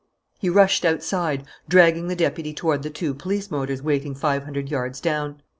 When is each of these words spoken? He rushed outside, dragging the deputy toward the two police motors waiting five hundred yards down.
He 0.39 0.49
rushed 0.49 0.83
outside, 0.83 1.45
dragging 1.69 2.07
the 2.07 2.15
deputy 2.15 2.55
toward 2.55 2.81
the 2.81 2.89
two 2.89 3.13
police 3.13 3.51
motors 3.51 3.83
waiting 3.83 4.15
five 4.15 4.45
hundred 4.45 4.71
yards 4.71 4.99
down. 4.99 5.43